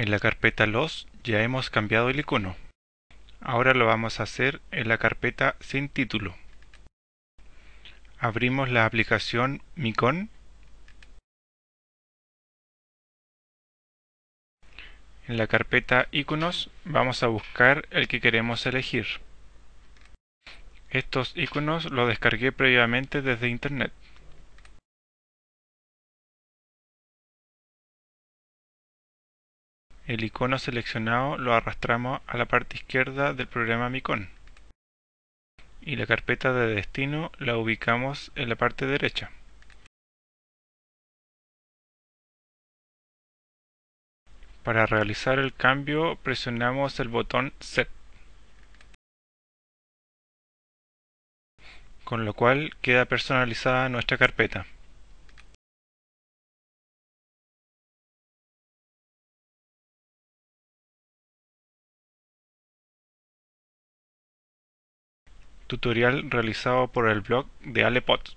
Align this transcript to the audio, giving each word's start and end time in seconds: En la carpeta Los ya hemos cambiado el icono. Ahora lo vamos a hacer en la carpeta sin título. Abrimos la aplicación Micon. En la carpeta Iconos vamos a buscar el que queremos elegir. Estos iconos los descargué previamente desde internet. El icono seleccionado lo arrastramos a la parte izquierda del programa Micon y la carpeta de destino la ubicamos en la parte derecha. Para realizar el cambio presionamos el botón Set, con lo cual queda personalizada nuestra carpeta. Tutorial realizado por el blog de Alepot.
En 0.00 0.10
la 0.10 0.18
carpeta 0.18 0.66
Los 0.66 1.06
ya 1.24 1.42
hemos 1.42 1.68
cambiado 1.68 2.08
el 2.08 2.18
icono. 2.18 2.56
Ahora 3.42 3.74
lo 3.74 3.84
vamos 3.84 4.18
a 4.18 4.22
hacer 4.22 4.62
en 4.70 4.88
la 4.88 4.96
carpeta 4.96 5.56
sin 5.60 5.90
título. 5.90 6.34
Abrimos 8.18 8.70
la 8.70 8.86
aplicación 8.86 9.60
Micon. 9.74 10.30
En 15.28 15.36
la 15.36 15.46
carpeta 15.48 16.08
Iconos 16.12 16.70
vamos 16.86 17.22
a 17.22 17.26
buscar 17.26 17.86
el 17.90 18.08
que 18.08 18.22
queremos 18.22 18.64
elegir. 18.64 19.06
Estos 20.88 21.36
iconos 21.36 21.90
los 21.90 22.08
descargué 22.08 22.52
previamente 22.52 23.20
desde 23.20 23.50
internet. 23.50 23.92
El 30.06 30.24
icono 30.24 30.58
seleccionado 30.58 31.38
lo 31.38 31.54
arrastramos 31.54 32.20
a 32.26 32.36
la 32.36 32.46
parte 32.46 32.76
izquierda 32.76 33.32
del 33.32 33.46
programa 33.46 33.90
Micon 33.90 34.28
y 35.82 35.96
la 35.96 36.06
carpeta 36.06 36.52
de 36.52 36.74
destino 36.74 37.32
la 37.38 37.56
ubicamos 37.56 38.32
en 38.34 38.48
la 38.48 38.56
parte 38.56 38.86
derecha. 38.86 39.30
Para 44.62 44.86
realizar 44.86 45.38
el 45.38 45.54
cambio 45.54 46.16
presionamos 46.16 47.00
el 47.00 47.08
botón 47.08 47.52
Set, 47.60 47.88
con 52.04 52.24
lo 52.24 52.34
cual 52.34 52.76
queda 52.82 53.06
personalizada 53.06 53.88
nuestra 53.88 54.18
carpeta. 54.18 54.66
Tutorial 65.70 66.28
realizado 66.32 66.88
por 66.88 67.08
el 67.08 67.20
blog 67.20 67.46
de 67.64 67.84
Alepot. 67.84 68.34